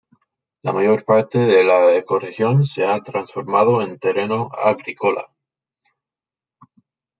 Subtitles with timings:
[0.63, 5.27] La mayor parte de la ecorregión se ha transformado en terreno agrícola.